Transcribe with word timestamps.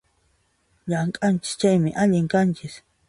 Llamk'anchis 0.87 1.53
chaymi, 1.65 1.91
allin 2.05 2.27
kanchis 2.37 2.75